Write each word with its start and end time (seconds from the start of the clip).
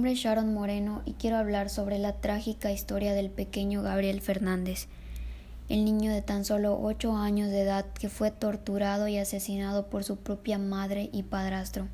nombre 0.00 0.12
es 0.12 0.20
Sharon 0.20 0.54
Moreno 0.54 1.02
y 1.04 1.12
quiero 1.12 1.36
hablar 1.36 1.68
sobre 1.68 1.98
la 1.98 2.14
trágica 2.14 2.72
historia 2.72 3.12
del 3.12 3.28
pequeño 3.28 3.82
Gabriel 3.82 4.22
Fernández, 4.22 4.86
el 5.68 5.84
niño 5.84 6.10
de 6.10 6.22
tan 6.22 6.46
solo 6.46 6.80
ocho 6.80 7.18
años 7.18 7.50
de 7.50 7.60
edad 7.60 7.84
que 7.92 8.08
fue 8.08 8.30
torturado 8.30 9.08
y 9.08 9.18
asesinado 9.18 9.90
por 9.90 10.02
su 10.02 10.16
propia 10.16 10.56
madre 10.56 11.10
y 11.12 11.22
padrastro. 11.24 11.86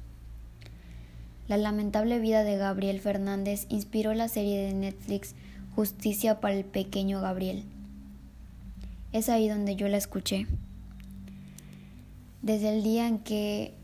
La 1.48 1.56
lamentable 1.56 2.20
vida 2.20 2.44
de 2.44 2.56
Gabriel 2.56 3.00
Fernández 3.00 3.66
inspiró 3.70 4.14
la 4.14 4.28
serie 4.28 4.64
de 4.64 4.72
Netflix 4.72 5.34
Justicia 5.74 6.38
para 6.38 6.54
el 6.54 6.64
pequeño 6.64 7.20
Gabriel. 7.20 7.64
Es 9.10 9.28
ahí 9.28 9.48
donde 9.48 9.74
yo 9.74 9.88
la 9.88 9.96
escuché. 9.96 10.46
Desde 12.40 12.68
el 12.68 12.84
día 12.84 13.08
en 13.08 13.18
que 13.18 13.74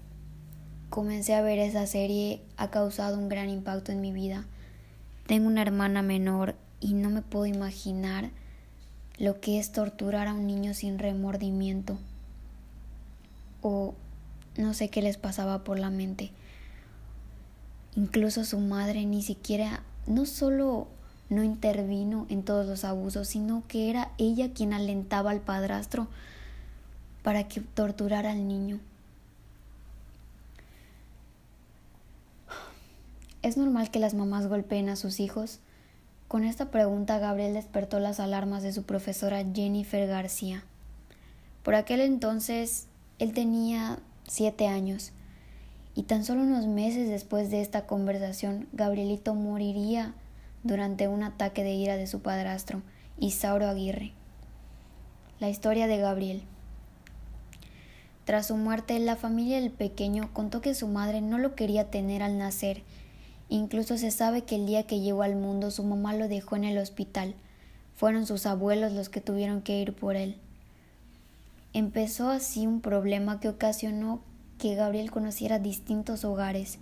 comencé 0.92 1.34
a 1.34 1.40
ver 1.40 1.58
esa 1.58 1.86
serie 1.86 2.42
ha 2.58 2.70
causado 2.70 3.16
un 3.16 3.30
gran 3.30 3.48
impacto 3.48 3.92
en 3.92 4.02
mi 4.02 4.12
vida. 4.12 4.44
Tengo 5.26 5.48
una 5.48 5.62
hermana 5.62 6.02
menor 6.02 6.54
y 6.80 6.92
no 6.92 7.08
me 7.08 7.22
puedo 7.22 7.46
imaginar 7.46 8.28
lo 9.16 9.40
que 9.40 9.58
es 9.58 9.72
torturar 9.72 10.28
a 10.28 10.34
un 10.34 10.46
niño 10.46 10.74
sin 10.74 10.98
remordimiento. 10.98 11.96
O 13.62 13.94
no 14.58 14.74
sé 14.74 14.90
qué 14.90 15.00
les 15.00 15.16
pasaba 15.16 15.64
por 15.64 15.78
la 15.78 15.88
mente. 15.88 16.30
Incluso 17.96 18.44
su 18.44 18.58
madre 18.58 19.06
ni 19.06 19.22
siquiera, 19.22 19.82
no 20.06 20.26
solo 20.26 20.88
no 21.30 21.42
intervino 21.42 22.26
en 22.28 22.42
todos 22.42 22.66
los 22.66 22.84
abusos, 22.84 23.28
sino 23.28 23.62
que 23.66 23.88
era 23.88 24.10
ella 24.18 24.52
quien 24.52 24.74
alentaba 24.74 25.30
al 25.30 25.40
padrastro 25.40 26.08
para 27.22 27.48
que 27.48 27.62
torturara 27.62 28.32
al 28.32 28.46
niño. 28.46 28.78
¿Es 33.42 33.56
normal 33.56 33.90
que 33.90 33.98
las 33.98 34.14
mamás 34.14 34.46
golpeen 34.46 34.88
a 34.88 34.94
sus 34.94 35.18
hijos? 35.18 35.58
Con 36.28 36.44
esta 36.44 36.70
pregunta 36.70 37.18
Gabriel 37.18 37.54
despertó 37.54 37.98
las 37.98 38.20
alarmas 38.20 38.62
de 38.62 38.72
su 38.72 38.84
profesora 38.84 39.44
Jennifer 39.52 40.06
García. 40.06 40.62
Por 41.64 41.74
aquel 41.74 42.00
entonces 42.02 42.86
él 43.18 43.32
tenía 43.32 43.98
siete 44.28 44.68
años 44.68 45.10
y 45.96 46.04
tan 46.04 46.24
solo 46.24 46.42
unos 46.42 46.68
meses 46.68 47.08
después 47.08 47.50
de 47.50 47.62
esta 47.62 47.84
conversación 47.84 48.68
Gabrielito 48.72 49.34
moriría 49.34 50.14
durante 50.62 51.08
un 51.08 51.24
ataque 51.24 51.64
de 51.64 51.72
ira 51.72 51.96
de 51.96 52.06
su 52.06 52.22
padrastro, 52.22 52.80
Isauro 53.18 53.66
Aguirre. 53.66 54.12
La 55.40 55.48
historia 55.48 55.88
de 55.88 55.98
Gabriel. 55.98 56.42
Tras 58.24 58.46
su 58.46 58.56
muerte, 58.56 58.96
la 59.00 59.16
familia 59.16 59.60
del 59.60 59.72
pequeño 59.72 60.30
contó 60.32 60.60
que 60.60 60.74
su 60.74 60.86
madre 60.86 61.20
no 61.20 61.38
lo 61.38 61.56
quería 61.56 61.90
tener 61.90 62.22
al 62.22 62.38
nacer 62.38 62.84
Incluso 63.52 63.98
se 63.98 64.10
sabe 64.10 64.44
que 64.44 64.54
el 64.54 64.64
día 64.64 64.84
que 64.84 65.00
llegó 65.00 65.22
al 65.22 65.36
mundo 65.36 65.70
su 65.70 65.84
mamá 65.84 66.14
lo 66.14 66.26
dejó 66.26 66.56
en 66.56 66.64
el 66.64 66.78
hospital. 66.78 67.34
Fueron 67.94 68.24
sus 68.24 68.46
abuelos 68.46 68.92
los 68.92 69.10
que 69.10 69.20
tuvieron 69.20 69.60
que 69.60 69.78
ir 69.78 69.92
por 69.92 70.16
él. 70.16 70.38
Empezó 71.74 72.30
así 72.30 72.66
un 72.66 72.80
problema 72.80 73.40
que 73.40 73.50
ocasionó 73.50 74.22
que 74.56 74.74
Gabriel 74.74 75.10
conociera 75.10 75.58
distintos 75.58 76.24
hogares, 76.24 76.78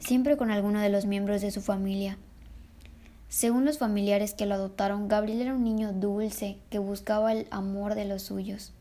siempre 0.00 0.36
con 0.36 0.50
alguno 0.50 0.80
de 0.80 0.88
los 0.88 1.06
miembros 1.06 1.40
de 1.40 1.52
su 1.52 1.60
familia. 1.60 2.18
Según 3.28 3.64
los 3.64 3.78
familiares 3.78 4.34
que 4.34 4.46
lo 4.46 4.56
adoptaron, 4.56 5.06
Gabriel 5.06 5.42
era 5.42 5.54
un 5.54 5.62
niño 5.62 5.92
dulce 5.92 6.56
que 6.68 6.80
buscaba 6.80 7.30
el 7.32 7.46
amor 7.52 7.94
de 7.94 8.06
los 8.06 8.22
suyos. 8.22 8.72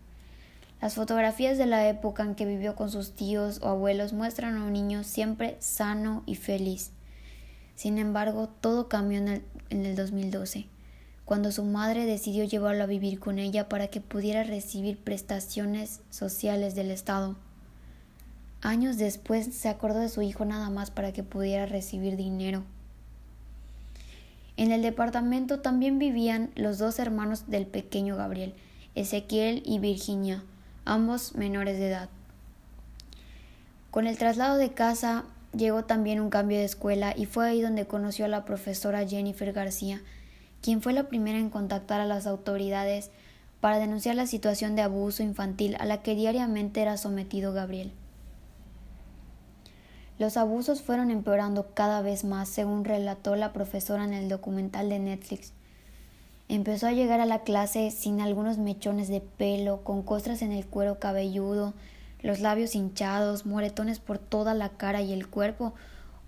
Las 0.81 0.95
fotografías 0.95 1.59
de 1.59 1.67
la 1.67 1.87
época 1.87 2.23
en 2.23 2.33
que 2.33 2.47
vivió 2.47 2.75
con 2.75 2.89
sus 2.89 3.11
tíos 3.11 3.59
o 3.61 3.67
abuelos 3.67 4.11
muestran 4.11 4.57
a 4.57 4.63
un 4.63 4.73
niño 4.73 5.03
siempre 5.03 5.57
sano 5.59 6.23
y 6.25 6.33
feliz. 6.33 6.89
Sin 7.81 7.97
embargo, 7.97 8.47
todo 8.47 8.87
cambió 8.87 9.17
en 9.17 9.41
el, 9.71 9.95
2012, 9.95 10.67
cuando 11.25 11.51
su 11.51 11.63
madre 11.63 12.05
decidió 12.05 12.43
llevarlo 12.43 12.83
a 12.83 12.85
vivir 12.85 13.19
con 13.19 13.39
ella 13.39 13.69
para 13.69 13.87
que 13.87 14.01
pudiera 14.01 14.43
recibir 14.43 14.99
prestaciones 14.99 16.01
sociales 16.11 16.75
del 16.75 16.91
Estado. 16.91 17.37
Años 18.61 18.99
después 18.99 19.55
se 19.55 19.67
acordó 19.67 19.97
de 19.97 20.09
su 20.09 20.21
hijo 20.21 20.45
nada 20.45 20.69
más 20.69 20.91
para 20.91 21.11
que 21.11 21.23
pudiera 21.23 21.65
recibir 21.65 22.17
dinero. 22.17 22.61
En 24.57 24.71
el 24.71 24.83
departamento 24.83 25.61
también 25.61 25.97
vivían 25.97 26.51
los 26.53 26.77
dos 26.77 26.99
hermanos 26.99 27.49
del 27.49 27.65
pequeño 27.65 28.15
Gabriel, 28.15 28.53
Ezequiel 28.93 29.63
y 29.65 29.79
Virginia, 29.79 30.43
ambos 30.85 31.33
menores 31.33 31.79
de 31.79 31.87
edad. 31.87 32.09
Con 33.89 34.05
el 34.05 34.19
traslado 34.19 34.57
de 34.57 34.71
casa 34.71 35.25
llegó 35.55 35.85
también 35.85 36.19
un 36.19 36.29
cambio 36.29 36.57
de 36.57 36.65
escuela 36.65 37.13
y 37.15 37.25
fue 37.25 37.47
ahí 37.47 37.61
donde 37.61 37.87
conoció 37.87 38.25
a 38.25 38.29
la 38.29 38.45
profesora 38.45 39.07
Jennifer 39.07 39.51
García, 39.53 40.01
quien 40.61 40.81
fue 40.81 40.93
la 40.93 41.07
primera 41.07 41.39
en 41.39 41.49
contactar 41.49 42.01
a 42.01 42.05
las 42.05 42.27
autoridades 42.27 43.11
para 43.59 43.79
denunciar 43.79 44.15
la 44.15 44.27
situación 44.27 44.75
de 44.75 44.81
abuso 44.81 45.23
infantil 45.23 45.75
a 45.79 45.85
la 45.85 46.01
que 46.01 46.15
diariamente 46.15 46.81
era 46.81 46.97
sometido 46.97 47.53
Gabriel. 47.53 47.91
Los 50.17 50.37
abusos 50.37 50.83
fueron 50.83 51.09
empeorando 51.09 51.73
cada 51.73 52.01
vez 52.01 52.23
más, 52.23 52.47
según 52.47 52.85
relató 52.85 53.35
la 53.35 53.53
profesora 53.53 54.03
en 54.03 54.13
el 54.13 54.29
documental 54.29 54.87
de 54.89 54.99
Netflix. 54.99 55.53
Empezó 56.47 56.85
a 56.85 56.91
llegar 56.91 57.21
a 57.21 57.25
la 57.25 57.39
clase 57.39 57.89
sin 57.91 58.21
algunos 58.21 58.57
mechones 58.57 59.07
de 59.07 59.21
pelo, 59.21 59.83
con 59.83 60.03
costras 60.03 60.41
en 60.41 60.51
el 60.51 60.67
cuero 60.67 60.99
cabelludo, 60.99 61.73
los 62.23 62.39
labios 62.39 62.75
hinchados, 62.75 63.45
moretones 63.45 63.99
por 63.99 64.17
toda 64.17 64.53
la 64.53 64.69
cara 64.69 65.01
y 65.01 65.13
el 65.13 65.27
cuerpo, 65.27 65.73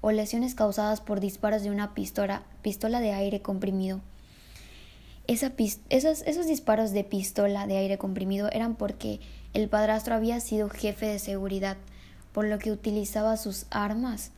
o 0.01 0.11
lesiones 0.11 0.55
causadas 0.55 1.01
por 1.01 1.19
disparos 1.19 1.63
de 1.63 1.71
una 1.71 1.93
pistola, 1.93 2.43
pistola 2.61 2.99
de 2.99 3.13
aire 3.13 3.41
comprimido. 3.41 4.01
esos, 5.27 5.51
esos 5.89 6.45
disparos 6.45 6.91
de 6.91 7.03
pistola 7.03 7.67
de 7.67 7.77
aire 7.77 7.97
comprimido 7.97 8.49
eran 8.51 8.75
porque 8.75 9.21
el 9.53 9.69
padrastro 9.69 10.15
había 10.15 10.39
sido 10.39 10.69
jefe 10.69 11.05
de 11.05 11.19
seguridad, 11.19 11.77
por 12.33 12.45
lo 12.45 12.59
que 12.59 12.71
utilizaba 12.71 13.37
sus 13.37 13.65
armas 13.69 14.31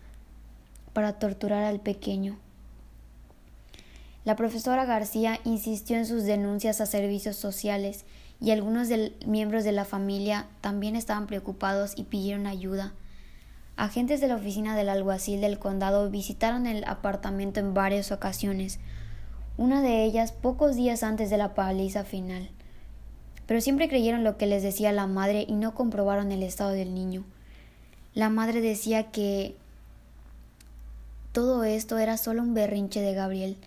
para 0.94 1.14
torturar 1.20 1.64
al 1.64 1.80
pequeño. 1.80 2.38
La 4.24 4.36
profesora 4.36 4.86
García 4.86 5.40
insistió 5.44 5.98
en 5.98 6.06
sus 6.06 6.24
denuncias 6.24 6.82
a 6.82 6.86
servicios 6.86 7.36
sociales 7.36 8.06
y 8.42 8.52
algunos 8.52 8.90
miembros 9.26 9.64
de 9.64 9.72
la 9.72 9.86
familia 9.86 10.48
también 10.62 10.96
estaban 10.96 11.28
preocupados 11.28 11.94
y 11.96 12.04
pidieron 12.04 12.48
ayuda. 12.48 12.94
Agentes 13.78 14.22
de 14.22 14.28
la 14.28 14.36
oficina 14.36 14.76
del 14.76 14.90
alguacil 14.90 15.42
del 15.42 15.60
condado 15.60 16.10
visitaron 16.10 16.66
el 16.66 16.84
apartamento 16.86 17.60
en 17.60 17.74
varias 17.74 18.12
ocasiones, 18.12 18.80
una 19.58 19.82
de 19.82 20.04
ellas 20.04 20.32
pocos 20.32 20.76
días 20.76 21.04
antes 21.04 21.30
de 21.30 21.38
la 21.38 21.54
paliza 21.54 22.04
final. 22.04 22.50
Pero 23.48 23.62
siempre 23.62 23.90
creyeron 23.90 24.24
lo 24.24 24.38
que 24.38 24.48
les 24.48 24.64
decía 24.64 24.92
la 24.92 25.08
madre 25.08 25.46
y 25.48 25.54
no 25.54 25.76
comprobaron 25.76 26.32
el 26.32 26.44
estado 26.44 26.72
del 26.72 26.94
niño. 26.94 27.26
La 28.14 28.30
madre 28.30 28.62
decía 28.62 29.12
que 29.12 29.56
todo 31.32 31.66
esto 31.66 31.98
era 31.98 32.18
solo 32.18 32.42
un 32.42 32.54
berrinche 32.54 33.02
de 33.02 33.14
Gabriel, 33.14 33.58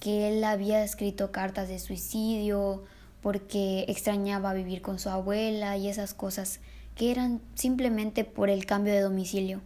que 0.00 0.28
él 0.28 0.42
había 0.42 0.82
escrito 0.82 1.30
cartas 1.30 1.68
de 1.68 1.78
suicidio, 1.78 2.82
porque 3.26 3.84
extrañaba 3.88 4.54
vivir 4.54 4.82
con 4.82 5.00
su 5.00 5.08
abuela 5.08 5.76
y 5.76 5.88
esas 5.88 6.14
cosas 6.14 6.60
que 6.94 7.10
eran 7.10 7.40
simplemente 7.56 8.22
por 8.22 8.50
el 8.50 8.66
cambio 8.66 8.92
de 8.92 9.00
domicilio. 9.00 9.62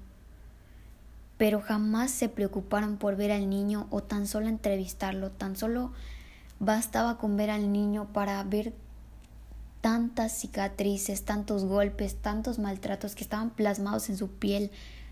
Pero 1.36 1.60
jamás 1.60 2.10
se 2.10 2.30
preocuparon 2.30 2.96
por 2.96 3.16
ver 3.16 3.30
al 3.32 3.50
niño 3.50 3.86
o 3.90 4.02
tan 4.02 4.26
solo 4.26 4.48
entrevistarlo, 4.48 5.30
tan 5.30 5.56
solo 5.56 5.92
bastaba 6.58 7.18
con 7.18 7.36
ver 7.36 7.50
al 7.50 7.70
niño 7.70 8.08
para 8.14 8.42
ver 8.44 8.72
tantas 9.82 10.32
cicatrices, 10.32 11.26
tantos 11.26 11.66
golpes, 11.66 12.16
tantos 12.16 12.58
maltratos 12.58 13.14
que 13.14 13.24
estaban 13.24 13.50
plasmados 13.50 14.08
en 14.08 14.16
su 14.16 14.30
piel. 14.30 14.70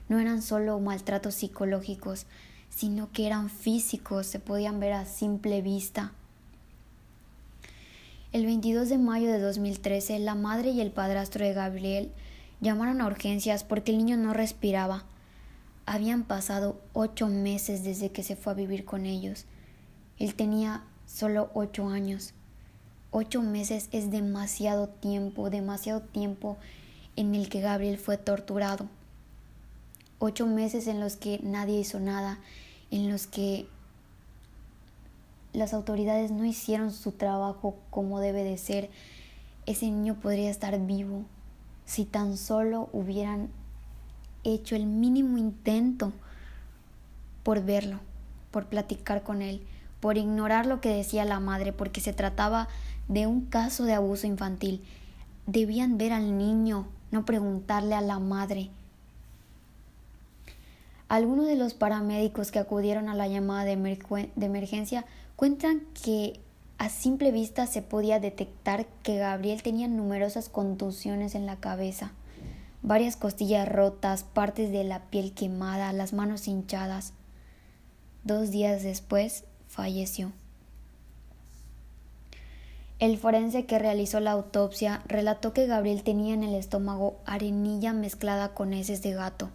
No 0.08 0.20
eran 0.20 0.40
solo 0.40 0.80
maltratos 0.80 1.34
psicológicos, 1.34 2.24
sino 2.70 3.12
que 3.12 3.26
eran 3.26 3.50
físicos, 3.50 4.26
se 4.26 4.40
podían 4.40 4.80
ver 4.80 4.94
a 4.94 5.04
simple 5.04 5.60
vista. 5.60 6.14
El 8.30 8.44
22 8.44 8.90
de 8.90 8.98
mayo 8.98 9.32
de 9.32 9.38
2013, 9.38 10.18
la 10.18 10.34
madre 10.34 10.68
y 10.68 10.82
el 10.82 10.90
padrastro 10.90 11.46
de 11.46 11.54
Gabriel 11.54 12.12
llamaron 12.60 13.00
a 13.00 13.06
urgencias 13.06 13.64
porque 13.64 13.90
el 13.90 13.96
niño 13.96 14.18
no 14.18 14.34
respiraba. 14.34 15.04
Habían 15.86 16.24
pasado 16.24 16.78
ocho 16.92 17.28
meses 17.28 17.84
desde 17.84 18.10
que 18.10 18.22
se 18.22 18.36
fue 18.36 18.52
a 18.52 18.56
vivir 18.56 18.84
con 18.84 19.06
ellos. 19.06 19.46
Él 20.18 20.34
tenía 20.34 20.84
solo 21.06 21.50
ocho 21.54 21.88
años. 21.88 22.34
Ocho 23.12 23.40
meses 23.40 23.88
es 23.92 24.10
demasiado 24.10 24.88
tiempo, 24.88 25.48
demasiado 25.48 26.02
tiempo 26.02 26.58
en 27.16 27.34
el 27.34 27.48
que 27.48 27.62
Gabriel 27.62 27.96
fue 27.96 28.18
torturado. 28.18 28.90
Ocho 30.18 30.46
meses 30.46 30.86
en 30.86 31.00
los 31.00 31.16
que 31.16 31.40
nadie 31.42 31.80
hizo 31.80 31.98
nada, 31.98 32.40
en 32.90 33.10
los 33.10 33.26
que 33.26 33.66
las 35.52 35.74
autoridades 35.74 36.30
no 36.30 36.44
hicieron 36.44 36.92
su 36.92 37.12
trabajo 37.12 37.76
como 37.90 38.20
debe 38.20 38.44
de 38.44 38.58
ser, 38.58 38.90
ese 39.66 39.86
niño 39.86 40.14
podría 40.20 40.50
estar 40.50 40.78
vivo 40.78 41.24
si 41.84 42.04
tan 42.04 42.36
solo 42.36 42.88
hubieran 42.92 43.48
hecho 44.44 44.76
el 44.76 44.86
mínimo 44.86 45.38
intento 45.38 46.12
por 47.42 47.64
verlo, 47.64 47.98
por 48.50 48.66
platicar 48.66 49.22
con 49.22 49.42
él, 49.42 49.66
por 50.00 50.16
ignorar 50.16 50.66
lo 50.66 50.80
que 50.80 50.90
decía 50.90 51.24
la 51.24 51.40
madre, 51.40 51.72
porque 51.72 52.00
se 52.00 52.12
trataba 52.12 52.68
de 53.08 53.26
un 53.26 53.46
caso 53.46 53.84
de 53.84 53.94
abuso 53.94 54.26
infantil. 54.26 54.84
Debían 55.46 55.98
ver 55.98 56.12
al 56.12 56.36
niño, 56.36 56.88
no 57.10 57.24
preguntarle 57.24 57.94
a 57.94 58.00
la 58.00 58.18
madre. 58.18 58.70
Algunos 61.08 61.46
de 61.46 61.56
los 61.56 61.72
paramédicos 61.72 62.50
que 62.50 62.58
acudieron 62.58 63.08
a 63.08 63.14
la 63.14 63.28
llamada 63.28 63.64
de, 63.64 63.72
emergencia 63.72 65.06
cuentan 65.38 65.82
que 66.02 66.40
a 66.78 66.88
simple 66.88 67.30
vista 67.30 67.68
se 67.68 67.80
podía 67.80 68.18
detectar 68.18 68.86
que 69.04 69.18
Gabriel 69.18 69.62
tenía 69.62 69.86
numerosas 69.86 70.48
contusiones 70.48 71.36
en 71.36 71.46
la 71.46 71.54
cabeza, 71.60 72.10
varias 72.82 73.14
costillas 73.14 73.68
rotas, 73.68 74.24
partes 74.24 74.72
de 74.72 74.82
la 74.82 75.02
piel 75.10 75.32
quemada, 75.34 75.92
las 75.92 76.12
manos 76.12 76.48
hinchadas. 76.48 77.12
Dos 78.24 78.50
días 78.50 78.82
después 78.82 79.44
falleció. 79.68 80.32
El 82.98 83.16
forense 83.16 83.64
que 83.64 83.78
realizó 83.78 84.18
la 84.18 84.32
autopsia 84.32 85.04
relató 85.06 85.52
que 85.52 85.68
Gabriel 85.68 86.02
tenía 86.02 86.34
en 86.34 86.42
el 86.42 86.56
estómago 86.56 87.16
arenilla 87.26 87.92
mezclada 87.92 88.54
con 88.54 88.72
heces 88.72 89.02
de 89.02 89.12
gato. 89.12 89.50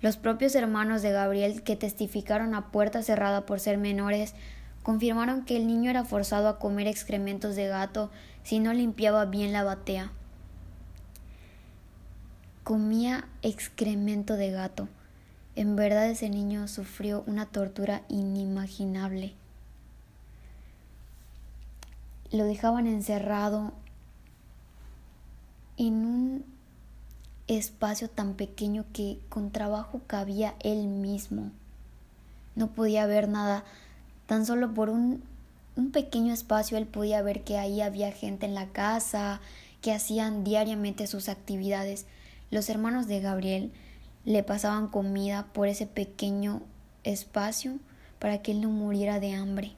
Los 0.00 0.16
propios 0.18 0.54
hermanos 0.54 1.02
de 1.02 1.10
Gabriel, 1.10 1.64
que 1.64 1.74
testificaron 1.74 2.54
a 2.54 2.70
puerta 2.70 3.02
cerrada 3.02 3.44
por 3.44 3.58
ser 3.58 3.76
menores, 3.76 4.34
confirmaron 4.84 5.44
que 5.44 5.56
el 5.56 5.66
niño 5.66 5.90
era 5.90 6.04
forzado 6.04 6.46
a 6.46 6.58
comer 6.60 6.86
excrementos 6.86 7.56
de 7.56 7.66
gato 7.66 8.10
si 8.44 8.60
no 8.60 8.72
limpiaba 8.74 9.24
bien 9.24 9.52
la 9.52 9.64
batea. 9.64 10.12
Comía 12.62 13.26
excremento 13.42 14.36
de 14.36 14.50
gato. 14.50 14.88
En 15.56 15.74
verdad 15.74 16.08
ese 16.08 16.28
niño 16.28 16.68
sufrió 16.68 17.24
una 17.26 17.46
tortura 17.46 18.02
inimaginable. 18.08 19.32
Lo 22.30 22.44
dejaban 22.44 22.86
encerrado 22.86 23.72
en 25.78 26.04
un 26.04 26.44
espacio 27.46 28.10
tan 28.10 28.34
pequeño 28.34 28.84
que 28.92 29.18
con 29.30 29.50
trabajo 29.50 30.02
cabía 30.06 30.56
él 30.60 30.88
mismo. 30.88 31.52
No 32.54 32.68
podía 32.68 33.06
ver 33.06 33.28
nada, 33.28 33.64
tan 34.26 34.46
solo 34.46 34.72
por 34.72 34.90
un, 34.90 35.22
pequeño 35.92 36.32
espacio 36.32 36.78
él 36.78 36.86
podía 36.86 37.20
ver 37.22 37.42
que 37.42 37.58
ahí 37.58 37.80
había 37.80 38.12
gente 38.12 38.46
en 38.46 38.54
la 38.54 38.66
casa, 38.66 39.40
que 39.80 39.92
hacían 39.92 40.44
diariamente 40.44 41.06
sus 41.06 41.28
actividades. 41.28 42.06
Los 42.50 42.68
hermanos 42.68 43.06
de 43.08 43.20
Gabriel 43.20 43.72
le 44.24 44.42
pasaban 44.42 44.88
comida 44.88 45.46
por 45.52 45.68
ese 45.68 45.86
pequeño 45.86 46.62
espacio 47.02 47.78
para 48.18 48.38
que 48.38 48.52
él 48.52 48.60
no 48.60 48.70
muriera 48.70 49.20
de 49.20 49.34
hambre. 49.34 49.72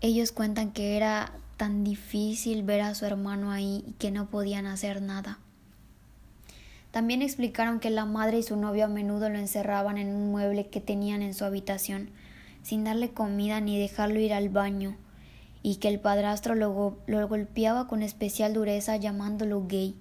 Ellos 0.00 0.30
cuentan 0.30 0.72
que 0.72 0.96
era 0.96 1.32
tan 1.56 1.82
difícil 1.82 2.62
ver 2.62 2.82
a 2.82 2.94
su 2.94 3.06
hermano 3.06 3.50
ahí 3.50 3.84
y 3.86 3.92
que 3.92 4.10
no 4.10 4.26
podían 4.26 4.66
hacer 4.66 5.02
nada. 5.02 5.38
También 6.90 7.22
explicaron 7.22 7.80
que 7.80 7.90
la 7.90 8.04
madre 8.04 8.38
y 8.38 8.42
su 8.42 8.56
novio 8.56 8.86
a 8.86 8.88
menudo 8.88 9.28
lo 9.28 9.38
encerraban 9.38 9.98
en 9.98 10.14
un 10.14 10.30
mueble 10.30 10.68
que 10.68 10.80
tenían 10.80 11.22
en 11.22 11.34
su 11.34 11.44
habitación, 11.44 12.10
sin 12.62 12.84
darle 12.84 13.10
comida 13.10 13.60
ni 13.60 13.78
dejarlo 13.78 14.18
ir 14.18 14.32
al 14.32 14.48
baño, 14.48 14.96
y 15.62 15.76
que 15.76 15.88
el 15.88 16.00
padrastro 16.00 16.54
lo, 16.54 17.26
golpeaba 17.28 17.88
con 17.88 18.02
especial 18.02 18.54
dureza 18.54 18.96
llamándolo 18.96 19.66
gay. 19.66 19.96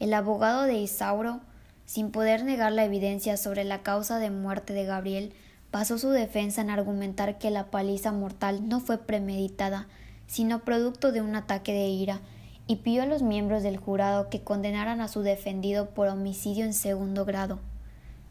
El 0.00 0.12
abogado 0.14 0.64
de 0.64 0.74
Isauro, 0.74 1.40
sin 1.86 2.10
poder 2.10 2.44
negar 2.44 2.72
la 2.72 2.84
evidencia 2.84 3.36
sobre 3.36 3.64
la 3.64 3.82
causa 3.82 4.18
de 4.18 4.30
muerte 4.30 4.72
de 4.72 4.84
Gabriel, 4.84 5.32
basó 5.70 5.98
su 5.98 6.10
defensa 6.10 6.60
en 6.60 6.70
argumentar 6.70 7.38
que 7.38 7.50
la 7.50 7.70
paliza 7.70 8.12
mortal 8.12 8.68
no 8.68 8.80
fue 8.80 8.98
premeditada, 8.98 9.86
sino 10.26 10.60
producto 10.60 11.12
de 11.12 11.20
un 11.20 11.34
ataque 11.36 11.72
de 11.72 11.86
ira, 11.86 12.20
y 12.66 12.76
pidió 12.76 13.02
a 13.02 13.06
los 13.06 13.22
miembros 13.22 13.62
del 13.62 13.76
jurado 13.76 14.28
que 14.28 14.42
condenaran 14.42 15.00
a 15.00 15.08
su 15.08 15.22
defendido 15.22 15.90
por 15.90 16.08
homicidio 16.08 16.64
en 16.64 16.74
segundo 16.74 17.24
grado. 17.24 17.58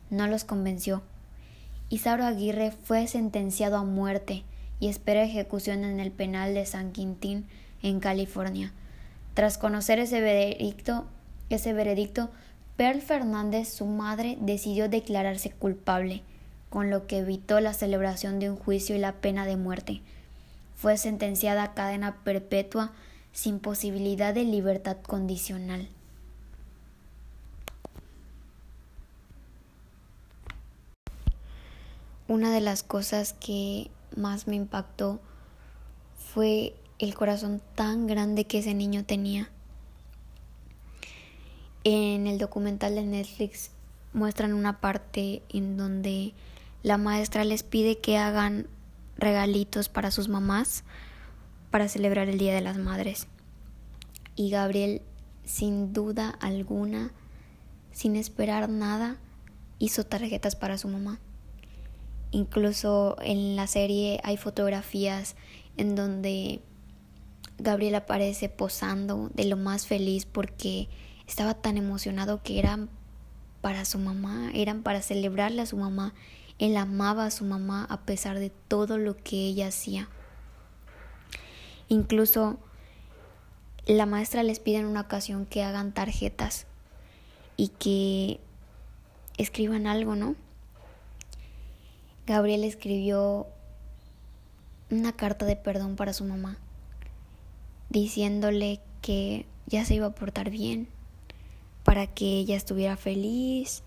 No 0.10 0.28
los 0.28 0.44
convenció. 0.44 1.04
Isauro 1.90 2.26
Aguirre 2.26 2.72
fue 2.72 3.08
sentenciado 3.08 3.78
a 3.78 3.84
muerte 3.84 4.44
y 4.80 4.88
espera 4.88 5.24
ejecución 5.24 5.84
en 5.84 6.00
el 6.00 6.12
penal 6.12 6.54
de 6.54 6.66
San 6.66 6.92
Quintín, 6.92 7.46
en 7.84 8.00
California. 8.00 8.74
Tras 9.34 9.58
conocer 9.58 10.00
ese 10.00 10.22
veredicto, 10.22 11.06
ese 11.50 11.74
veredicto, 11.74 12.30
Pearl 12.78 13.02
Fernández, 13.02 13.70
su 13.70 13.86
madre, 13.86 14.38
decidió 14.42 14.90
declararse 14.90 15.52
culpable, 15.52 16.24
con 16.70 16.90
lo 16.90 17.06
que 17.06 17.20
evitó 17.20 17.60
la 17.60 17.74
celebración 17.74 18.40
de 18.40 18.50
un 18.50 18.56
juicio 18.56 18.96
y 18.96 19.00
la 19.00 19.14
pena 19.14 19.46
de 19.46 19.58
muerte. 19.58 20.02
Fue 20.76 20.98
sentenciada 20.98 21.64
a 21.64 21.74
cadena 21.74 22.18
perpetua 22.24 22.92
sin 23.34 23.60
posibilidad 23.60 24.34
de 24.34 24.44
libertad 24.44 24.98
condicional. 25.02 25.88
Una 32.28 32.52
de 32.52 32.62
las 32.62 32.84
cosas 32.84 33.34
que 33.34 33.92
más 34.16 34.48
me 34.48 34.56
impactó 34.56 35.20
fue 36.34 36.76
el 37.00 37.14
corazón 37.14 37.62
tan 37.76 38.08
grande 38.08 38.46
que 38.46 38.60
ese 38.60 38.74
niño 38.74 39.04
tenía. 39.04 39.50
En 41.84 42.28
el 42.28 42.38
documental 42.38 42.96
de 42.96 43.04
Netflix 43.04 43.72
muestran 44.14 44.54
una 44.54 44.80
parte 44.80 45.42
en 45.50 45.78
donde 45.78 46.34
la 46.84 46.98
maestra 46.98 47.44
les 47.44 47.64
pide 47.64 47.98
que 47.98 48.18
hagan 48.18 48.68
regalitos 49.18 49.90
para 49.90 50.12
sus 50.12 50.30
mamás 50.30 50.84
para 51.72 51.88
celebrar 51.88 52.30
el 52.30 52.38
Día 52.38 52.54
de 52.54 52.62
las 52.62 52.78
Madres. 52.78 53.28
Y 54.36 54.50
Gabriel, 54.52 55.02
sin 55.44 55.94
duda 55.94 56.30
alguna, 56.42 57.12
sin 57.92 58.16
esperar 58.16 58.70
nada, 58.70 59.18
hizo 59.80 60.06
tarjetas 60.06 60.56
para 60.56 60.78
su 60.78 60.88
mamá. 60.88 61.20
Incluso 62.32 63.18
en 63.22 63.56
la 63.56 63.68
serie 63.68 64.20
hay 64.24 64.38
fotografías 64.38 65.36
en 65.78 65.96
donde 65.96 66.62
Gabriel 67.58 67.96
aparece 67.96 68.50
posando 68.50 69.30
de 69.34 69.46
lo 69.46 69.58
más 69.58 69.88
feliz 69.88 70.26
porque 70.26 70.88
estaba 71.28 71.54
tan 71.54 71.78
emocionado 71.78 72.42
que 72.44 72.60
eran 72.60 72.90
para 73.62 73.86
su 73.86 74.00
mamá, 74.00 74.50
eran 74.54 74.82
para 74.84 75.02
celebrarle 75.02 75.62
a 75.62 75.66
su 75.66 75.78
mamá. 75.78 76.14
Él 76.58 76.78
amaba 76.78 77.26
a 77.26 77.32
su 77.32 77.46
mamá 77.46 77.86
a 77.90 78.02
pesar 78.02 78.40
de 78.40 78.50
todo 78.50 78.98
lo 78.98 79.18
que 79.18 79.38
ella 79.38 79.68
hacía. 79.68 80.10
Incluso 81.92 82.58
la 83.86 84.06
maestra 84.06 84.44
les 84.44 84.62
pide 84.62 84.78
en 84.78 84.86
una 84.86 85.02
ocasión 85.02 85.46
que 85.46 85.62
hagan 85.62 85.92
tarjetas 85.94 86.66
y 87.58 87.68
que 87.68 88.40
escriban 89.38 89.88
algo, 89.88 90.16
¿no? 90.16 90.36
Gabriel 92.26 92.64
escribió 92.64 93.46
una 94.90 95.12
carta 95.12 95.46
de 95.46 95.58
perdón 95.58 95.98
para 95.98 96.14
su 96.14 96.24
mamá, 96.24 96.58
diciéndole 97.90 98.80
que 99.02 99.46
ya 99.66 99.84
se 99.84 99.96
iba 99.96 100.06
a 100.06 100.16
portar 100.16 100.50
bien, 100.50 100.88
para 101.84 102.08
que 102.08 102.40
ella 102.40 102.56
estuviera 102.56 102.96
feliz, 102.96 103.84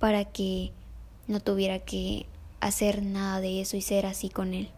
para 0.00 0.24
que 0.24 0.72
no 1.28 1.38
tuviera 1.38 1.78
que 1.78 2.26
hacer 2.58 3.04
nada 3.04 3.40
de 3.40 3.60
eso 3.60 3.76
y 3.76 3.80
ser 3.80 4.06
así 4.06 4.28
con 4.28 4.54
él. 4.54 4.72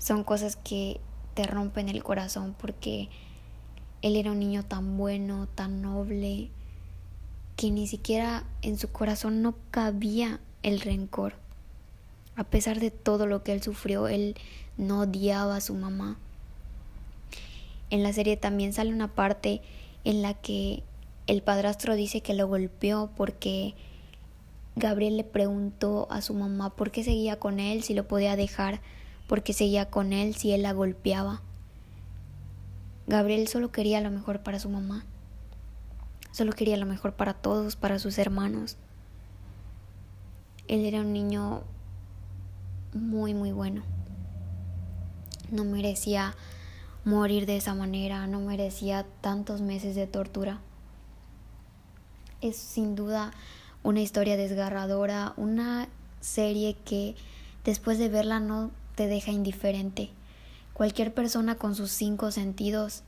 Son 0.00 0.24
cosas 0.24 0.56
que 0.56 0.98
te 1.34 1.44
rompen 1.44 1.88
el 1.88 2.02
corazón 2.02 2.56
porque 2.58 3.08
él 4.02 4.16
era 4.16 4.32
un 4.32 4.40
niño 4.40 4.64
tan 4.64 4.96
bueno, 4.96 5.46
tan 5.54 5.82
noble, 5.82 6.50
que 7.54 7.70
ni 7.70 7.86
siquiera 7.86 8.44
en 8.62 8.78
su 8.78 8.90
corazón 8.90 9.42
no 9.42 9.54
cabía 9.70 10.40
el 10.62 10.80
rencor. 10.80 11.34
A 12.34 12.44
pesar 12.44 12.80
de 12.80 12.90
todo 12.90 13.26
lo 13.26 13.44
que 13.44 13.52
él 13.52 13.62
sufrió, 13.62 14.08
él 14.08 14.36
no 14.78 15.00
odiaba 15.00 15.56
a 15.56 15.60
su 15.60 15.74
mamá. 15.74 16.16
En 17.90 18.02
la 18.02 18.14
serie 18.14 18.38
también 18.38 18.72
sale 18.72 18.94
una 18.94 19.14
parte 19.14 19.60
en 20.04 20.22
la 20.22 20.32
que 20.32 20.82
el 21.26 21.42
padrastro 21.42 21.94
dice 21.94 22.22
que 22.22 22.32
lo 22.32 22.48
golpeó 22.48 23.10
porque 23.14 23.74
Gabriel 24.76 25.18
le 25.18 25.24
preguntó 25.24 26.06
a 26.10 26.22
su 26.22 26.32
mamá 26.32 26.70
por 26.70 26.90
qué 26.90 27.04
seguía 27.04 27.38
con 27.38 27.60
él, 27.60 27.82
si 27.82 27.92
lo 27.92 28.08
podía 28.08 28.36
dejar, 28.36 28.80
por 29.30 29.44
qué 29.44 29.52
seguía 29.52 29.88
con 29.88 30.12
él, 30.12 30.34
si 30.34 30.50
él 30.50 30.62
la 30.62 30.72
golpeaba. 30.72 31.40
Gabriel 33.06 33.46
solo 33.46 33.70
quería 33.70 34.00
lo 34.00 34.10
mejor 34.10 34.40
para 34.40 34.58
su 34.58 34.68
mamá, 34.68 35.04
solo 36.32 36.50
quería 36.50 36.76
lo 36.76 36.84
mejor 36.84 37.12
para 37.12 37.34
todos, 37.34 37.76
para 37.76 38.00
sus 38.00 38.18
hermanos. 38.18 38.76
Él 40.66 40.84
era 40.84 41.02
un 41.02 41.12
niño 41.12 41.62
muy, 42.92 43.32
muy 43.32 43.52
bueno. 43.52 43.84
No 45.52 45.62
merecía 45.62 46.34
morir 47.04 47.46
de 47.46 47.56
esa 47.56 47.72
manera, 47.72 48.26
no 48.26 48.40
merecía 48.40 49.06
tantos 49.20 49.60
meses 49.60 49.94
de 49.94 50.08
tortura. 50.08 50.58
Es 52.40 52.56
sin 52.56 52.96
duda 52.96 53.30
una 53.84 54.00
historia 54.00 54.36
desgarradora, 54.36 55.34
una 55.36 55.86
serie 56.20 56.76
que 56.84 57.14
después 57.64 57.96
de 58.00 58.08
verla 58.08 58.40
no 58.40 58.72
te 59.00 59.06
deja 59.06 59.30
indiferente. 59.30 60.10
Cualquier 60.74 61.14
persona 61.14 61.54
con 61.54 61.74
sus 61.74 61.90
cinco 61.90 62.30
sentidos 62.32 63.02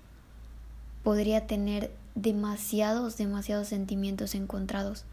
podría 1.04 1.46
tener 1.46 1.92
demasiados, 2.14 3.18
demasiados 3.18 3.68
sentimientos 3.68 4.34
encontrados. 4.34 5.04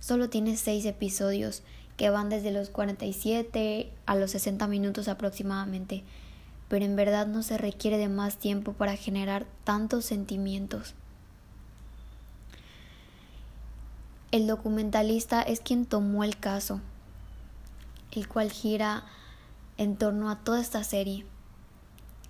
Solo 0.00 0.28
tiene 0.28 0.56
seis 0.56 0.86
episodios 0.86 1.62
que 1.96 2.10
van 2.10 2.30
desde 2.30 2.50
los 2.50 2.68
47 2.68 3.92
a 4.04 4.16
los 4.16 4.32
60 4.32 4.66
minutos 4.66 5.06
aproximadamente, 5.06 6.02
pero 6.66 6.84
en 6.84 6.96
verdad 6.96 7.28
no 7.28 7.44
se 7.44 7.56
requiere 7.56 7.96
de 7.96 8.08
más 8.08 8.38
tiempo 8.38 8.72
para 8.72 8.96
generar 8.96 9.46
tantos 9.62 10.04
sentimientos. 10.04 10.94
El 14.32 14.48
documentalista 14.48 15.42
es 15.42 15.60
quien 15.60 15.86
tomó 15.86 16.24
el 16.24 16.36
caso, 16.38 16.80
el 18.10 18.26
cual 18.26 18.50
gira 18.50 19.04
en 19.82 19.96
torno 19.96 20.30
a 20.30 20.44
toda 20.44 20.60
esta 20.60 20.84
serie. 20.84 21.26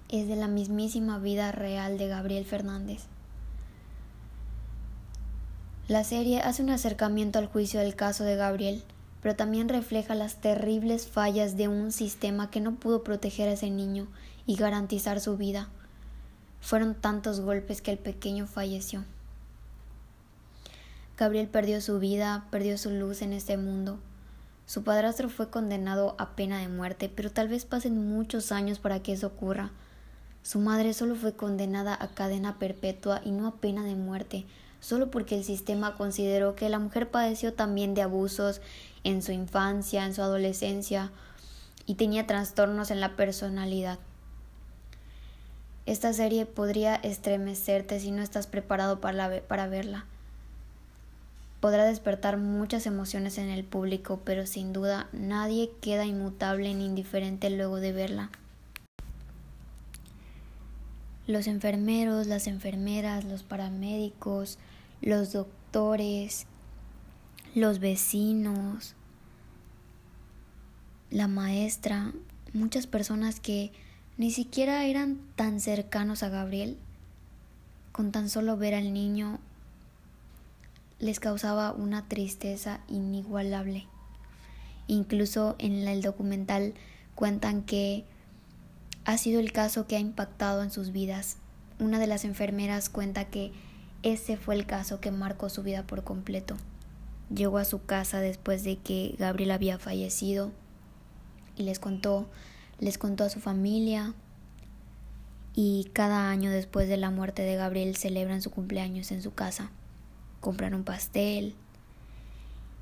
Es 0.09 0.26
de 0.26 0.37
la 0.37 0.49
mismísima 0.49 1.18
vida 1.18 1.52
real 1.52 1.99
de 1.99 2.09
Gabriel 2.09 2.47
Fernández. 2.47 3.02
La 5.87 6.02
serie 6.02 6.40
hace 6.40 6.62
un 6.62 6.71
acercamiento 6.71 7.38
al 7.38 7.49
juicio 7.49 7.80
del 7.80 7.94
caso 7.94 8.25
de 8.25 8.37
Gabriel, 8.37 8.82
pero 9.21 9.37
también 9.37 9.68
refleja 9.68 10.14
las 10.14 10.40
terribles 10.40 11.06
fallas 11.06 11.56
de 11.56 11.68
un 11.68 11.92
sistema 11.92 12.50
que 12.50 12.61
no 12.61 12.76
pudo 12.76 13.04
proteger 13.04 13.49
a 13.49 13.52
ese 13.52 13.71
niño 13.71 14.09
y 14.47 14.56
garantizar 14.56 15.21
su 15.21 15.37
vida. 15.37 15.68
Fueron 16.61 16.94
tantos 16.94 17.40
golpes 17.40 17.82
que 17.82 17.90
el 17.90 17.99
pequeño 17.99 18.47
falleció. 18.47 19.04
Gabriel 21.18 21.49
perdió 21.49 21.82
su 21.82 21.99
vida, 21.99 22.47
perdió 22.50 22.78
su 22.78 22.90
luz 22.90 23.21
en 23.21 23.35
este 23.35 23.59
mundo. 23.59 23.99
Su 24.73 24.85
padrastro 24.85 25.29
fue 25.29 25.50
condenado 25.50 26.17
a 26.19 26.35
pena 26.35 26.59
de 26.59 26.69
muerte, 26.69 27.11
pero 27.14 27.31
tal 27.31 27.47
vez 27.47 27.67
pasen 27.67 28.09
muchos 28.09 28.52
años 28.52 28.79
para 28.79 29.02
que 29.02 29.12
eso 29.12 29.26
ocurra. 29.26 29.71
Su 30.43 30.61
madre 30.61 30.95
solo 30.95 31.14
fue 31.14 31.37
condenada 31.37 31.95
a 32.00 32.09
cadena 32.09 32.59
perpetua 32.59 33.21
y 33.23 33.33
no 33.33 33.47
a 33.47 33.57
pena 33.57 33.85
de 33.85 33.97
muerte, 33.97 34.47
solo 34.81 35.11
porque 35.11 35.37
el 35.37 35.45
sistema 35.45 35.95
consideró 35.97 36.57
que 36.57 36.71
la 36.71 36.79
mujer 36.79 37.11
padeció 37.11 37.52
también 37.52 37.93
de 37.93 38.00
abusos 38.00 38.62
en 39.05 39.21
su 39.21 39.33
infancia, 39.33 40.07
en 40.07 40.14
su 40.14 40.23
adolescencia 40.23 41.11
y 41.85 41.97
tenía 41.97 42.26
trastornos 42.26 42.91
en 42.91 43.00
la 43.00 43.14
personalidad. 43.14 43.99
Esta 45.85 46.14
serie 46.14 46.47
podría 46.47 46.95
estremecerte 46.95 48.00
si 48.00 48.11
no 48.11 48.23
estás 48.23 48.47
preparado 48.47 49.02
para, 49.02 49.43
para 49.43 49.67
verla 49.67 50.07
podrá 51.62 51.85
despertar 51.85 52.38
muchas 52.38 52.87
emociones 52.87 53.38
en 53.38 53.49
el 53.49 53.62
público, 53.62 54.21
pero 54.25 54.47
sin 54.47 54.73
duda 54.73 55.09
nadie 55.12 55.71
queda 55.81 56.04
inmutable 56.04 56.75
ni 56.75 56.87
indiferente 56.87 57.50
luego 57.50 57.76
de 57.76 57.92
verla. 57.92 58.31
Los 61.28 61.47
enfermeros, 61.47 62.26
las 62.26 62.49
enfermeras, 62.49 63.25
los 63.25 63.45
paramédicos, 63.45 64.59
los 65.00 65.33
doctores, 65.33 66.47
los 67.54 67.78
vecinos, 67.78 68.97
la 71.11 71.28
maestra, 71.28 72.12
muchas 72.52 72.88
personas 72.88 73.38
que 73.38 73.71
ni 74.19 74.33
siquiera 74.33 74.85
eran 74.85 75.21
tan 75.37 75.61
cercanos 75.61 76.25
a 76.25 76.28
Gabriel, 76.28 76.76
con 77.92 78.11
tan 78.11 78.28
solo 78.28 78.57
ver 78.57 78.75
al 78.75 78.92
niño 78.92 79.38
les 81.02 81.18
causaba 81.18 81.73
una 81.73 82.06
tristeza 82.06 82.78
inigualable. 82.87 83.88
Incluso 84.87 85.56
en 85.59 85.88
el 85.88 86.00
documental 86.00 86.75
cuentan 87.16 87.62
que 87.62 88.04
ha 89.04 89.18
sido 89.18 89.40
el 89.40 89.50
caso 89.50 89.88
que 89.88 89.97
ha 89.97 89.99
impactado 89.99 90.62
en 90.62 90.71
sus 90.71 90.92
vidas. 90.92 91.38
Una 91.80 91.99
de 91.99 92.06
las 92.06 92.25
enfermeras 92.25 92.88
cuenta 92.88 93.25
que 93.25 93.50
ese 94.04 94.37
fue 94.37 94.54
el 94.54 94.64
caso 94.64 95.00
que 95.00 95.11
marcó 95.11 95.49
su 95.49 95.64
vida 95.64 95.82
por 95.88 96.04
completo. 96.04 96.56
Llegó 97.35 97.59
a 97.59 97.64
su 97.64 97.85
casa 97.85 98.21
después 98.21 98.62
de 98.62 98.76
que 98.76 99.16
Gabriel 99.18 99.50
había 99.50 99.80
fallecido 99.80 100.52
y 101.56 101.64
les 101.64 101.80
contó, 101.80 102.28
les 102.78 102.97
contó 102.97 103.25
a 103.25 103.28
su 103.28 103.40
familia 103.40 104.14
y 105.52 105.90
cada 105.94 106.30
año 106.30 106.52
después 106.52 106.88
de 106.88 106.97
la 106.97 107.11
muerte 107.11 107.42
de 107.42 107.56
Gabriel 107.56 107.97
celebran 107.97 108.40
su 108.40 108.52
cumpleaños 108.52 109.11
en 109.11 109.21
su 109.21 109.35
casa 109.35 109.73
compran 110.42 110.75
un 110.75 110.84
pastel, 110.84 111.54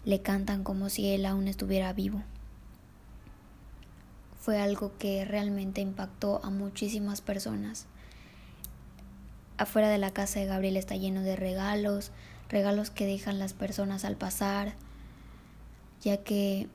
le 0.04 0.22
cantan 0.22 0.64
como 0.64 0.88
si 0.88 1.10
él 1.10 1.26
aún 1.26 1.46
estuviera 1.46 1.92
vivo. 1.92 2.22
Fue 4.40 4.58
algo 4.58 4.96
que 4.98 5.24
realmente 5.26 5.82
impactó 5.82 6.42
a 6.42 6.50
muchísimas 6.50 7.20
personas. 7.20 7.86
Afuera 9.58 9.90
de 9.90 9.98
la 9.98 10.10
casa 10.10 10.40
de 10.40 10.46
Gabriel 10.46 10.78
está 10.78 10.96
lleno 10.96 11.20
de 11.20 11.36
regalos, 11.36 12.12
regalos 12.48 12.90
que 12.90 13.04
dejan 13.04 13.38
las 13.38 13.52
personas 13.52 14.06
al 14.06 14.16
pasar, 14.16 14.72
ya 16.00 16.16
que 16.16 16.66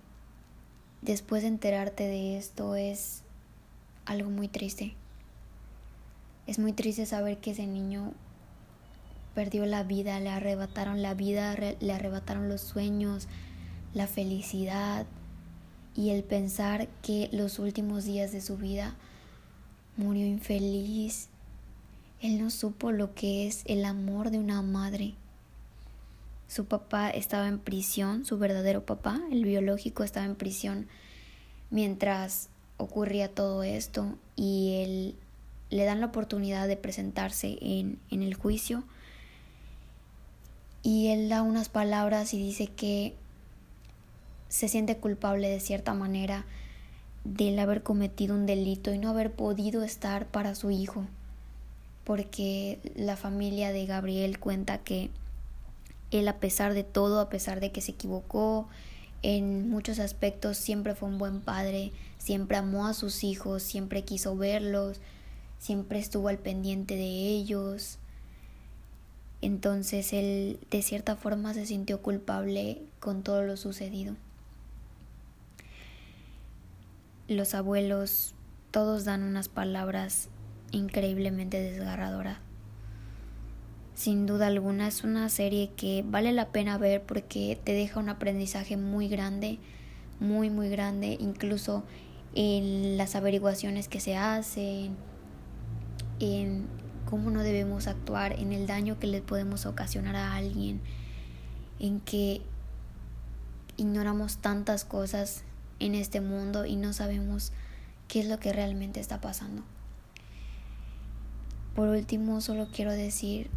después 1.02 1.42
de 1.42 1.48
enterarte 1.48 2.04
de 2.04 2.38
esto 2.38 2.76
es 2.76 3.24
algo 4.06 4.30
muy 4.30 4.48
triste. 4.48 4.94
Es 6.46 6.60
muy 6.60 6.74
triste 6.74 7.08
saber 7.08 7.40
que 7.40 7.52
ese 7.52 7.66
niño 7.66 8.14
perdió 9.36 9.66
la 9.66 9.84
vida, 9.84 10.20
le 10.20 10.30
arrebataron 10.30 11.02
la 11.02 11.14
vida, 11.14 11.56
le 11.56 11.94
arrebataron 11.94 12.50
los 12.50 12.62
sueños, 12.62 13.28
la 13.94 14.08
felicidad 14.08 15.06
y 15.94 16.10
el 16.10 16.24
pensar 16.24 16.88
que 17.04 17.30
los 17.32 17.60
últimos 17.60 18.06
días 18.06 18.32
de 18.32 18.42
su 18.42 18.58
vida 18.58 18.96
murió 19.98 20.26
infeliz. 20.26 21.28
Él 22.22 22.42
no 22.42 22.50
supo 22.50 22.92
lo 22.92 23.14
que 23.14 23.46
es 23.46 23.64
el 23.66 23.86
amor 23.86 24.32
de 24.32 24.40
una 24.40 24.62
madre. 24.62 25.14
Su 26.48 26.66
papá 26.66 27.10
estaba 27.10 27.48
en 27.48 27.60
prisión, 27.60 28.26
su 28.26 28.38
verdadero 28.38 28.86
papá, 28.86 29.22
el 29.32 29.44
biológico, 29.44 30.04
estaba 30.04 30.26
en 30.26 30.36
prisión 30.36 30.88
mientras 31.70 32.50
ocurría 32.78 33.34
todo 33.34 33.64
esto 33.64 34.18
y 34.36 34.82
él 34.84 35.16
le 35.70 35.86
dan 35.86 36.00
la 36.00 36.08
oportunidad 36.08 36.68
de 36.68 36.78
presentarse 36.78 37.58
en, 37.62 38.00
en 38.12 38.22
el 38.22 38.36
juicio 38.36 38.84
y 40.86 41.08
él 41.08 41.30
da 41.30 41.42
unas 41.42 41.68
palabras 41.68 42.36
y 42.36 42.38
dice 42.38 42.68
que 42.68 43.16
se 44.50 44.68
siente 44.68 44.98
culpable 44.98 45.50
de 45.50 45.60
cierta 45.60 45.96
manera 45.96 46.46
del 47.24 47.58
haber 47.58 47.82
cometido 47.82 48.36
un 48.36 48.46
delito 48.46 48.94
y 48.94 49.00
no 49.00 49.10
haber 49.10 49.32
podido 49.32 49.82
estar 49.82 50.28
para 50.28 50.54
su 50.54 50.70
hijo, 50.70 51.08
porque 52.04 52.78
la 52.96 53.18
familia 53.18 53.72
de 53.72 53.88
Gabriel 53.88 54.38
cuenta 54.38 54.78
que 54.78 55.10
él 56.12 56.28
a 56.28 56.38
pesar 56.38 56.76
de 56.76 56.84
todo, 56.84 57.20
a 57.20 57.30
pesar 57.30 57.62
de 57.62 57.72
que 57.72 57.82
se 57.82 57.94
equivocó, 57.94 58.68
en 59.24 59.68
muchos 59.72 59.98
aspectos 59.98 60.56
siempre 60.56 60.94
fue 60.94 61.10
un 61.10 61.18
buen 61.18 61.42
padre, 61.42 61.94
siempre 62.20 62.58
amó 62.58 62.86
a 62.86 62.94
sus 62.94 63.24
hijos, 63.24 63.64
siempre 63.64 64.04
quiso 64.04 64.38
verlos, 64.38 65.00
siempre 65.58 65.98
estuvo 65.98 66.28
al 66.28 66.38
pendiente 66.38 66.96
de 66.96 67.08
ellos, 67.08 67.98
entonces 69.46 70.12
él 70.12 70.60
de 70.72 70.82
cierta 70.82 71.16
forma 71.16 71.54
se 71.54 71.68
sintió 71.68 72.02
culpable 72.02 72.82
con 73.00 73.22
todo 73.22 73.44
lo 73.44 73.58
sucedido. 73.58 74.16
Los 77.28 77.54
abuelos 77.54 78.34
todos 78.72 79.06
dan 79.06 79.22
unas 79.22 79.48
palabras 79.48 80.30
increíblemente 80.72 81.62
desgarradoras. 81.62 82.40
Sin 83.94 84.26
duda 84.26 84.48
alguna 84.48 84.88
es 84.88 85.04
una 85.04 85.30
serie 85.30 85.70
que 85.78 86.04
vale 86.04 86.32
la 86.32 86.48
pena 86.48 86.80
ver 86.80 87.04
porque 87.04 87.60
te 87.64 87.74
deja 87.74 88.00
un 88.00 88.10
aprendizaje 88.10 88.78
muy 88.78 89.08
grande, 89.08 89.60
muy 90.20 90.50
muy 90.50 90.70
grande, 90.70 91.18
incluso 91.20 91.84
en 92.34 92.98
las 92.98 93.16
averiguaciones 93.16 93.88
que 93.90 94.00
se 94.00 94.18
hacen, 94.18 94.96
en 96.20 96.66
cómo 97.06 97.30
no 97.30 97.42
debemos 97.42 97.88
actuar, 97.88 98.34
en 98.34 98.54
el 98.54 98.68
daño 98.68 99.00
que 99.00 99.08
le 99.08 99.22
podemos 99.22 99.66
ocasionar 99.66 100.16
a 100.16 100.36
alguien, 100.36 100.82
en 101.80 102.00
que 102.02 102.42
ignoramos 103.78 104.38
tantas 104.38 104.86
cosas 104.86 105.44
en 105.80 105.96
este 105.96 106.22
mundo 106.22 106.66
y 106.66 106.76
no 106.76 106.94
sabemos 106.94 107.52
qué 108.08 108.22
es 108.22 108.28
lo 108.28 108.40
que 108.40 108.54
realmente 108.54 109.00
está 109.00 109.22
pasando. 109.22 109.64
Por 111.76 111.90
último, 111.90 112.40
solo 112.40 112.68
quiero 112.72 112.92
decir, 112.92 113.50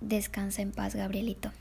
descansa 0.00 0.62
en 0.62 0.72
paz, 0.72 0.94
Gabrielito. 0.94 1.52